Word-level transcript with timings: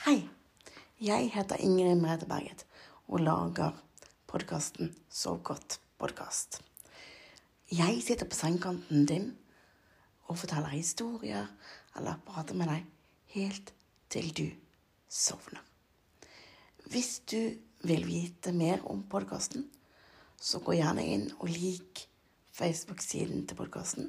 Hei, 0.00 0.22
jeg 0.96 1.26
heter 1.34 1.60
Ingrid 1.60 1.98
Merete 2.00 2.24
Berget 2.24 2.62
og 3.12 3.20
lager 3.20 3.74
podkasten 4.32 4.94
Sov 5.12 5.42
godt 5.44 5.76
podkast. 6.00 6.62
Jeg 7.68 7.98
sitter 8.00 8.24
på 8.24 8.38
sengekanten 8.38 9.04
din 9.04 9.26
og 10.24 10.38
forteller 10.40 10.72
historier 10.72 11.52
eller 12.00 12.16
prater 12.24 12.56
med 12.56 12.72
deg 12.72 12.88
helt 13.36 13.74
til 14.08 14.32
du 14.40 14.46
sovner. 15.04 15.60
Hvis 16.88 17.18
du 17.28 17.52
vil 17.84 18.08
vite 18.08 18.56
mer 18.56 18.80
om 18.88 19.04
podkasten, 19.04 19.68
så 20.40 20.64
gå 20.64 20.80
gjerne 20.80 21.04
inn 21.04 21.28
og 21.42 21.52
lik 21.52 22.06
Facebook-siden 22.56 23.44
til 23.44 23.60
podkasten. 23.60 24.08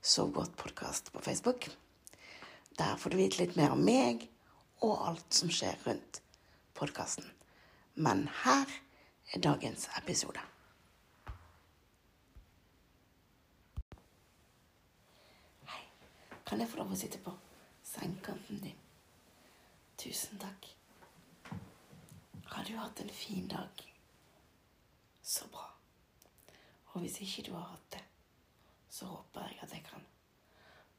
Sov 0.00 0.32
godt 0.32 0.56
podkast 0.56 1.12
på 1.12 1.20
Facebook. 1.20 1.68
Der 2.80 2.96
får 2.96 3.12
du 3.12 3.20
vite 3.20 3.44
litt 3.44 3.60
mer 3.60 3.76
om 3.76 3.84
meg 3.84 4.30
og 4.84 5.08
alt 5.08 5.34
som 5.34 5.50
skjer 5.52 5.78
rundt 5.86 6.20
podkasten. 6.76 7.24
Men 7.94 8.26
her 8.42 8.68
er 9.32 9.40
dagens 9.40 9.88
episode. 9.98 10.42
Hei. 15.70 15.84
Kan 16.44 16.60
jeg 16.60 16.68
få 16.68 16.82
lov 16.82 16.92
å 16.92 16.98
sitte 17.00 17.20
på 17.24 17.32
sengekanten 17.94 18.60
din? 18.66 18.80
Tusen 20.00 20.40
takk. 20.42 20.68
Har 22.52 22.66
du 22.68 22.74
hatt 22.76 23.00
en 23.00 23.14
fin 23.14 23.48
dag? 23.48 23.86
Så 25.22 25.48
bra. 25.48 25.70
Og 26.92 27.00
hvis 27.02 27.22
ikke 27.24 27.46
du 27.48 27.54
har 27.56 27.70
hatt 27.72 27.88
det, 27.96 28.02
så 28.92 29.08
håper 29.10 29.48
jeg 29.48 29.62
at 29.64 29.72
jeg 29.78 29.86
kan 29.88 30.04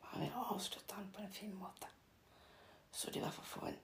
bare 0.02 0.32
avslutte 0.50 0.98
den 0.98 1.14
på 1.14 1.22
en 1.22 1.38
fin 1.38 1.54
måte. 1.60 1.95
Så 2.96 3.12
du 3.12 3.20
i 3.20 3.24
hvert 3.24 3.36
fall 3.36 3.50
får 3.52 3.68
en 3.68 3.82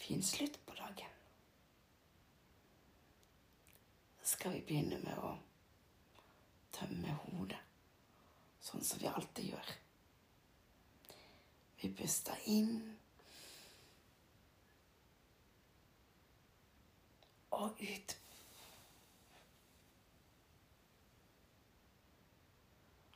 fin 0.00 0.22
slutt 0.24 0.56
på 0.66 0.74
dagen. 0.78 1.12
Så 4.22 4.32
skal 4.36 4.56
vi 4.56 4.64
begynne 4.66 4.98
med 5.04 5.18
å 5.22 5.34
tømme 6.72 7.18
hodet, 7.26 7.60
sånn 8.64 8.84
som 8.84 9.00
vi 9.00 9.12
alltid 9.12 9.52
gjør. 9.52 9.74
Vi 11.82 11.92
puster 11.92 12.48
inn 12.50 12.78
og 17.56 17.70
ut. 17.80 18.16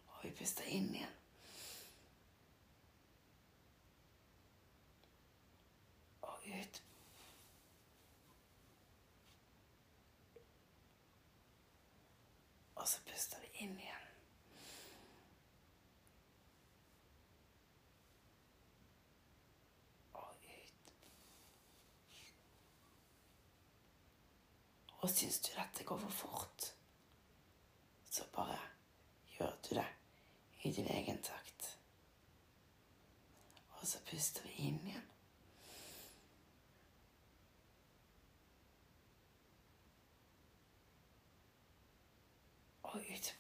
Og 0.09 0.25
vi 0.25 0.31
puster 0.37 0.69
inn 0.69 0.93
igjen. 0.95 1.17
Og 6.23 6.47
ut. 6.47 6.83
Og 12.91 12.93
så 12.93 13.03
puster 13.07 13.39
vi 13.41 13.49
inn 13.63 13.77
igjen. 13.79 14.07
Og 20.13 20.33
ut. 20.47 20.91
Og 24.99 25.07
syns 25.11 25.39
du 25.39 25.53
dette 25.55 25.87
går 25.87 26.03
for 26.03 26.17
fort, 26.25 26.67
så 28.11 28.27
bare 28.35 28.59
gjør 29.37 29.55
du 29.69 29.75
det 29.79 29.87
i 30.65 30.75
din 30.81 30.91
egen 30.97 31.23
takt. 31.23 31.71
Og 33.79 33.87
så 33.87 34.03
puster 34.11 34.51
vi 34.51 34.67
inn 34.67 34.83
igjen. 34.83 35.11
Og 42.91 42.97
ut. 42.97 43.37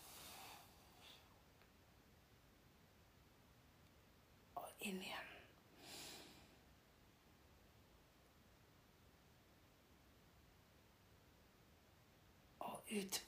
Og 4.55 4.69
inn 4.81 5.01
igjen. 5.03 5.31
Og 12.59 12.80
ut. 12.91 13.25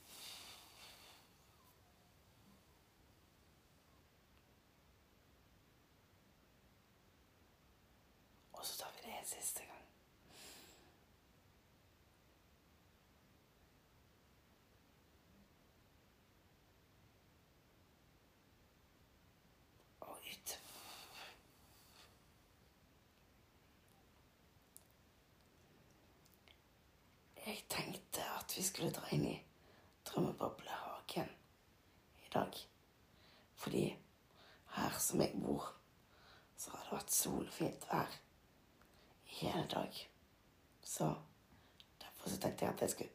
Og 8.52 8.66
så 8.66 8.78
tar 8.78 8.90
vi 8.94 9.10
det 9.10 9.18
en 9.18 9.26
siste 9.26 9.60
gang. 9.60 9.86
Og 20.00 20.18
ut. 20.18 20.60
Jeg 27.46 27.64
tenkte 27.68 28.22
at 28.22 28.56
vi 28.56 28.62
skulle 28.62 28.90
dra 28.90 29.08
inn 29.10 29.26
i 29.26 29.51
drømmeboblehagen 30.12 31.28
i 32.26 32.28
dag. 32.34 32.52
Fordi 33.54 33.98
her 34.76 34.98
som 34.98 35.20
jeg 35.20 35.40
bor, 35.42 35.74
så 36.56 36.70
har 36.70 36.84
det 36.84 36.92
vært 36.96 37.14
solfint 37.14 37.86
vær 37.90 38.16
i 39.26 39.34
hele 39.40 39.66
dag. 39.70 40.08
Så 40.82 41.14
derfor 42.00 42.30
så 42.30 42.40
tenkte 42.40 42.64
jeg 42.64 42.74
at 42.74 42.80
jeg 42.80 42.90
skulle 42.90 43.10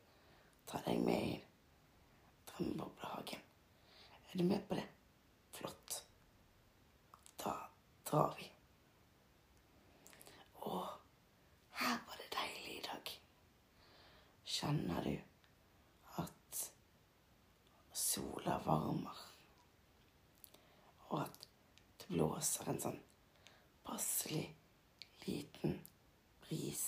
ta 0.67 0.81
deg 0.85 0.99
med 1.03 1.27
i 1.29 1.37
drømmeboblehagen. 2.51 3.41
Er 4.31 4.37
du 4.37 4.43
med 4.43 4.61
på 4.69 4.75
det? 4.75 4.87
Flott. 5.53 6.03
Da 7.43 7.53
drar 8.05 8.35
vi. 8.37 8.51
Og 10.67 10.87
her 11.71 11.97
var 12.07 12.19
det 12.19 12.31
deilig 12.33 12.77
i 12.79 12.85
dag. 12.85 13.15
Kjenner 14.45 15.03
du 15.03 15.36
sola 18.17 18.61
varmer, 18.65 19.17
og 21.09 21.21
at 21.21 21.47
det 21.99 22.07
blåser 22.09 22.69
en 22.71 22.79
sånn 22.81 22.97
passelig 23.85 24.45
liten 25.25 25.75
bris? 26.41 26.87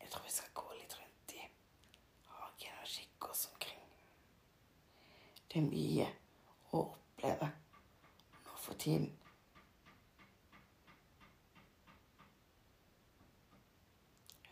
Jeg 0.00 0.08
tror 0.14 0.24
vi 0.24 0.34
skal 0.38 0.56
gå 0.62 0.78
litt 0.78 0.96
rundt 0.96 1.36
i 1.36 1.44
hagen 2.38 2.80
og 2.80 2.90
kikke 2.94 3.32
oss 3.34 3.44
omkring. 3.52 3.84
Det 5.52 5.60
er 5.60 5.68
mye 5.68 6.08
å 6.72 6.86
oppleve 6.86 7.52
nå 8.46 8.60
for 8.64 8.80
tiden. 8.80 9.10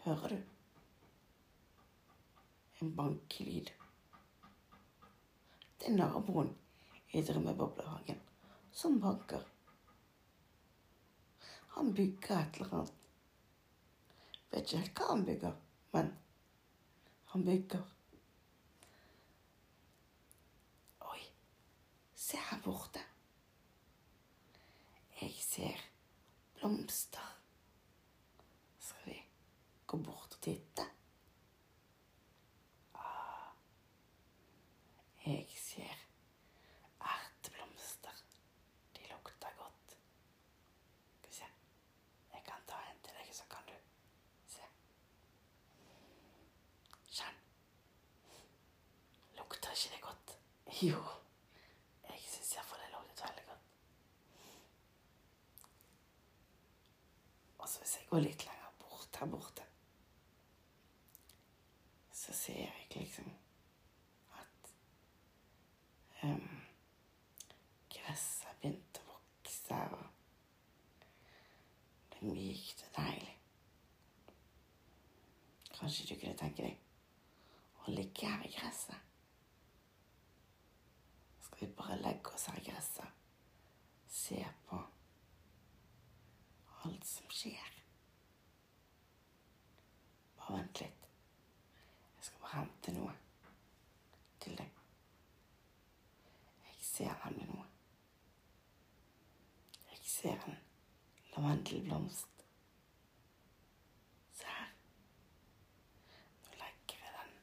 Hører 0.05 0.35
du? 0.37 0.50
En 2.81 2.95
bankelyd. 2.97 3.71
Det 5.81 5.89
er 5.89 5.97
naboen 5.97 6.51
i 7.13 7.23
drømmeboblehagen 7.25 8.21
som 8.73 9.01
banker. 9.01 9.45
Han 11.77 11.93
bygger 11.95 12.39
et 12.39 12.61
eller 12.61 12.75
annet. 12.81 12.97
Vet 14.51 14.65
ikke 14.65 14.83
helt 14.83 14.99
hva 15.01 15.09
han 15.13 15.25
bygger, 15.29 15.57
men 15.95 16.11
han 17.33 17.45
bygger. 17.47 17.85
Oi, 21.13 21.23
se 22.27 22.41
her 22.51 22.63
borte. 22.65 23.05
Jeg 25.21 25.35
ser 25.45 25.85
blomster. 26.57 27.37
Skal 28.81 29.07
vi 29.13 29.19
gå 29.87 29.97
bort 29.97 30.35
og 30.35 30.41
titte? 30.43 30.87
Ah, 32.95 33.51
jeg 35.27 35.47
ser 35.57 35.97
erteblomster. 37.01 38.23
De 38.97 39.05
lukter 39.13 39.53
godt. 39.59 39.97
Skal 41.19 41.29
vi 41.29 41.35
se. 41.37 41.51
Jeg 42.33 42.43
kan 42.49 42.65
ta 42.69 42.81
en 42.91 43.03
til 43.05 43.21
deg, 43.21 43.35
så 43.37 43.45
kan 43.53 43.69
du 43.69 43.77
se. 44.55 44.65
Kjenn. 47.19 47.41
Lukter 49.37 49.77
ikke 49.77 49.95
det 49.97 50.03
godt? 50.09 50.37
Jo. 50.83 51.01
Jeg 52.09 52.21
syns 52.25 52.55
iallfall 52.57 52.81
det 52.81 52.93
luktet 52.95 53.23
veldig 53.27 53.43
godt. 53.47 53.65
Og 57.59 57.69
så 57.69 57.83
hvis 57.83 57.97
jeg 57.99 58.07
går 58.09 58.23
litt 58.25 58.45
lenger 58.47 58.71
bort 58.81 59.19
her 59.21 59.29
borte, 59.35 59.67
så 62.13 62.33
ser 62.33 62.63
jeg 62.63 62.87
liksom 62.95 63.29
at 64.41 64.73
um, 66.23 66.49
gresset 67.93 68.49
har 68.49 68.57
begynt 68.63 69.03
å 69.03 69.07
vokse, 69.11 69.83
og 69.99 70.09
mykt 72.25 72.87
og 72.89 72.97
deilig. 73.03 73.37
Kanskje 75.77 76.09
du 76.09 76.17
kunne 76.17 76.41
tenke 76.41 76.65
deg 76.65 77.85
å 77.85 77.93
ligge 78.01 78.33
her 78.33 78.49
i 78.49 78.57
gresset. 78.57 79.10
Vi 81.61 81.67
bare 81.77 81.97
legge 82.01 82.31
oss 82.35 82.47
her 82.49 82.57
i 82.59 82.65
gresset, 82.65 83.05
se 84.09 84.39
på 84.69 84.79
alt 86.85 87.05
som 87.05 87.27
skjer. 87.31 87.75
Bare 90.39 90.57
vent 90.57 90.81
litt. 90.81 91.05
Jeg 92.17 92.25
skal 92.29 92.41
bare 92.47 92.55
hente 92.63 92.95
noe 92.97 93.13
til 94.41 94.57
deg. 94.57 94.81
Jeg 96.71 96.81
ser 96.89 97.21
nemlig 97.27 97.49
noe. 97.53 97.67
Jeg 99.91 100.01
ser 100.15 100.49
en 100.49 100.57
lavendelblomst. 101.37 102.45
Se 104.41 104.49
her. 104.57 104.73
Nå 106.47 106.57
legger 106.65 107.05
jeg 107.05 107.15
den 107.21 107.37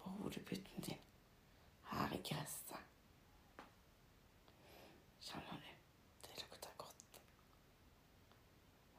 på 0.00 0.16
hodeputten 0.18 0.88
din 0.88 1.04
her 1.92 2.12
i 2.16 2.22
gresset. 2.28 2.82
Kjenner 5.26 5.62
du? 5.64 5.72
Det 6.26 6.42
lukter 6.42 6.70
godt. 6.78 7.20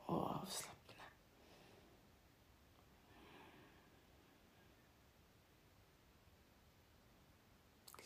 Og 0.08 0.42
avslappende. 0.42 1.08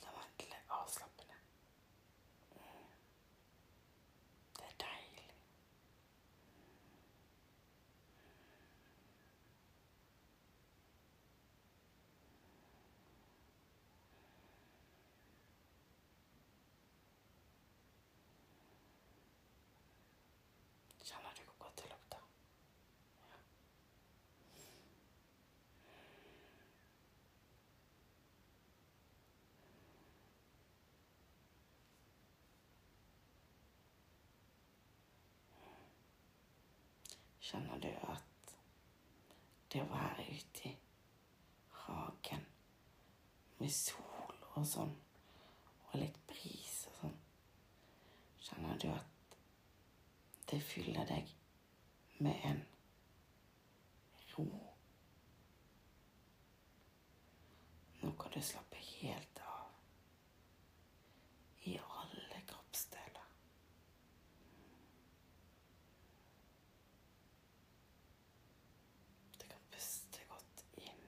Lavendel 0.03 0.51
er 0.59 0.75
avslappende. 0.81 1.33
Mm. 2.55 2.61
Det 4.57 4.65
er 4.69 4.75
deilig. 4.85 5.27
Kjenner 21.03 21.33
du 21.37 21.43
hvor 21.43 21.55
godt 21.65 21.77
det 21.77 21.89
lukter? 21.89 22.21
Ja. 23.21 23.37
Kjenner 37.51 37.79
du 37.83 37.89
at 38.07 38.53
det 39.73 39.81
å 39.83 39.89
være 39.91 40.23
ute 40.31 40.69
i 40.69 40.73
hagen 41.83 42.45
med 43.59 43.71
sol 43.75 44.37
og 44.53 44.65
sånn, 44.67 44.93
og 45.89 45.97
litt 45.99 46.17
bris 46.31 46.77
og 46.91 46.95
sånn 47.01 47.17
Kjenner 48.41 48.79
du 48.81 48.87
at 48.95 49.35
det 50.51 50.59
fyller 50.65 51.07
deg 51.11 51.29
med 52.23 52.47
en 52.47 52.63
ro? 54.31 54.47
Nå 58.01 58.11
kan 58.17 58.31
du 58.33 58.41
slappe 58.41 58.79
helt 58.81 59.39
av 59.45 59.67
i 61.69 61.77
alle 61.77 62.41
kroppsdeler. 62.49 63.27
Du 69.39 69.45
kan 69.47 69.61
puste 69.71 70.25
godt 70.29 70.65
inn 70.81 71.05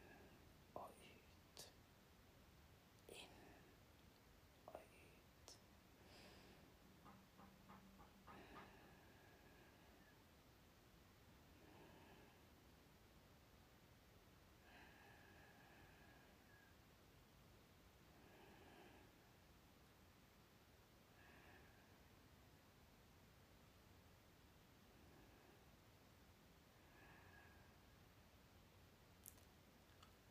og 0.75 0.89
ut. 1.01 1.65
Inn 3.17 3.41
og 4.67 4.81
ut. 4.81 5.55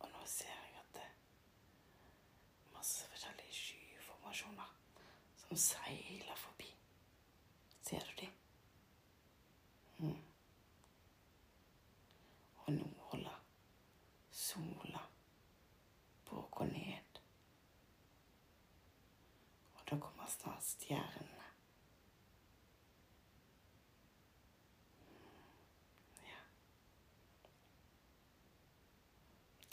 Og 0.00 0.08
nå 0.12 0.21
ser 0.32 0.52
jeg 0.67 0.81
at 0.81 0.93
det 0.96 1.06
er 1.06 2.75
masse 2.76 3.08
forskjellige 3.12 3.56
skyformasjoner 3.61 4.75
som 5.44 5.56
seiler 5.69 6.38
forbi. 6.46 6.70
Ser 7.82 7.99
du 8.11 8.20
de? 8.20 8.29
Mm. 9.99 10.20
Og 12.56 12.73
nå 12.73 12.88
holder 13.11 13.38
sola 14.32 15.02
på 16.26 16.38
å 16.40 16.49
gå 16.56 16.67
ned. 16.70 17.20
Og 19.76 19.84
da 19.90 19.99
kommer 20.00 20.31
snart 20.31 20.64
stjernene. 20.64 21.49
Ja. 26.25 26.40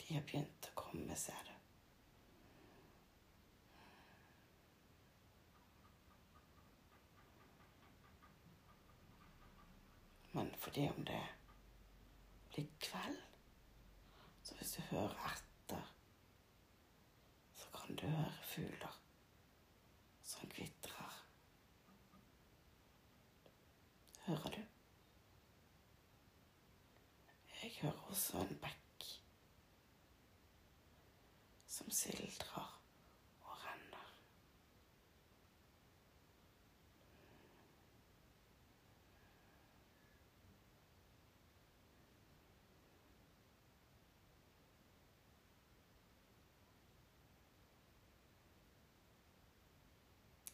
De 0.02 0.09
har 0.20 0.26
begynt 0.28 0.68
å 0.68 0.76
komme, 0.76 1.16
ser 1.16 1.46
du. 1.46 1.54
Men 10.32 10.52
fordi 10.62 10.86
om 10.88 11.04
det 11.04 11.22
blir 12.52 12.68
kveld, 12.84 13.22
så 14.46 14.58
hvis 14.58 14.76
du 14.76 14.82
hører 14.92 15.16
etter, 15.32 15.88
så 17.56 17.72
kan 17.74 17.96
du 17.96 18.04
høre 18.06 18.50
fugler 18.52 19.00
som 20.22 20.52
kvitrer. 20.52 21.16
Hører 24.28 24.54
du? 24.54 24.60
Jeg 27.62 27.74
hører 27.82 28.06
også 28.12 28.44
en 28.44 28.60
bekk 28.62 28.79
som 31.90 31.96
sildrer 31.96 32.80
og 33.42 33.54
renner. 33.64 34.10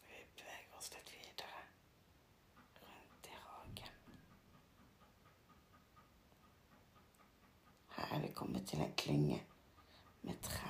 Vi 0.07 0.23
beveger 0.37 0.79
oss 0.79 0.89
litt 0.95 1.13
videre 1.13 1.67
rundt 2.81 3.29
i 3.29 3.37
hagen. 3.43 4.01
Her 7.99 8.17
er 8.17 8.25
vi 8.25 8.33
kommet 8.33 8.69
til 8.73 8.81
en 8.81 8.97
klynge 8.97 9.43
med 10.23 10.41
trær. 10.43 10.66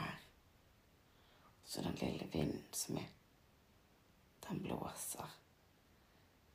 Så 1.76 1.82
den 1.82 1.94
lille 1.94 2.28
vinden 2.32 2.64
som 2.72 2.96
er, 2.96 3.08
den 4.48 4.62
blåser 4.62 5.38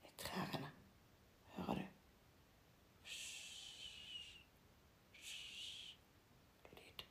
i 0.04 0.08
trærne. 0.18 0.72
Hører 1.48 1.74
du? 1.74 1.82
Lyd. 6.72 7.06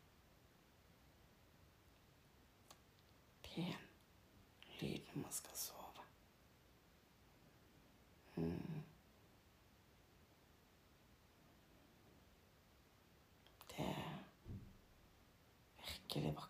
Pen 3.43 3.75
lyd 4.81 4.99
når 5.15 5.23
man 5.23 5.33
skal 5.33 5.57
sove. 5.57 6.07
Mm. 8.37 8.83
Det 13.69 13.87
er 13.87 14.19
virkelig 15.79 16.35
vakkert. 16.35 16.50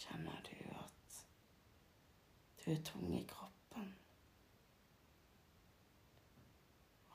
Kjenner 0.00 0.40
du 0.48 0.56
at 0.80 1.26
du 2.64 2.70
er 2.72 2.82
tung 2.84 3.12
i 3.14 3.26
kroppen. 3.28 3.94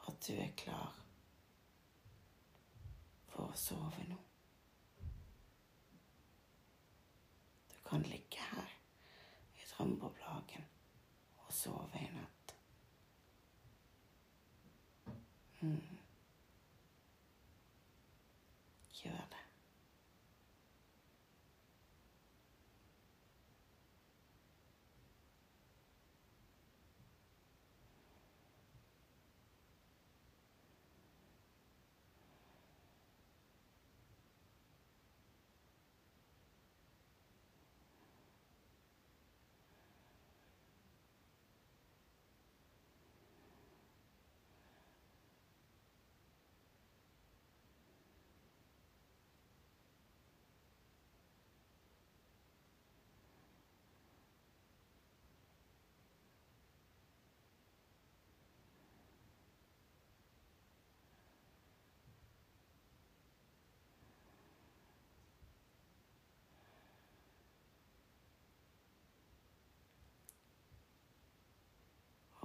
At 0.07 0.27
du 0.27 0.33
er 0.33 0.51
klar 0.57 0.93
for 3.31 3.49
å 3.49 3.57
sove 3.59 4.05
nå. 4.09 4.19
Du 7.73 7.77
kan 7.89 8.05
ligge 8.05 8.45
her 8.51 8.77
i 9.57 9.67
drømmeboblehagen 9.71 10.69
og 11.45 11.53
sove 11.53 12.01
i 12.01 12.11
natt. 12.15 12.55
Mm. 15.61 15.81
Gjør 19.01 19.25
det. 19.33 19.45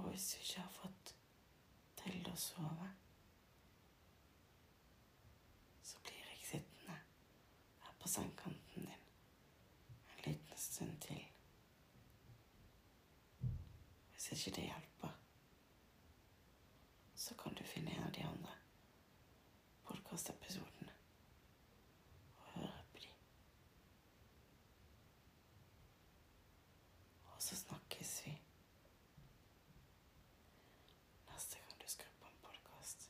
hvis 0.11 0.35
vi 0.35 0.41
ikke 0.41 0.61
har 0.61 0.71
fått 0.75 1.13
til 2.01 2.27
å 2.27 2.35
sove, 2.35 2.89
så 5.83 6.01
blir 6.03 6.19
jeg 6.31 6.47
sittende 6.49 6.97
her 7.85 7.95
på 8.01 8.11
sengekanten 8.11 8.89
din 8.89 9.07
en 10.11 10.23
liten 10.25 10.57
stund 10.57 10.97
til. 11.05 11.23
Hvis 14.11 14.31
ikke 14.35 14.55
det 14.59 14.67
hjelper, 14.67 15.15
så 17.15 17.35
kan 17.35 17.55
du 17.55 17.63
finne 17.63 17.95
en 17.95 18.03
av 18.03 18.13
de 18.13 18.27
andre 18.27 18.57
podkastepisodene 19.87 20.93
og 22.37 22.53
høre 22.55 22.85
på 22.91 23.03
de. 23.05 23.11
Og 27.31 27.41
så 27.41 27.55
snakkes 27.55 28.15
vi 28.25 28.37
neste 31.31 31.57
gang 31.61 31.77
du 31.81 31.87
skrur 31.89 32.13
på 32.19 32.27
en 32.27 32.41
podkast. 32.41 33.09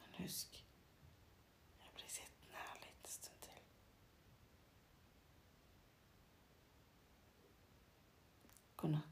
Men 0.00 0.11
husk, 0.22 0.64
jeg 1.80 1.90
blir 1.94 2.08
sittende 2.08 2.56
her 2.56 2.84
en 2.88 3.04
stund 3.04 3.40
til. 3.42 3.62
God 8.76 8.90
natt. 8.96 9.11